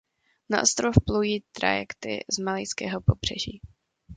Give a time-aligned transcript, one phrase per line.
[0.49, 3.61] Na ostrov plují trajekty z malajského pobřeží.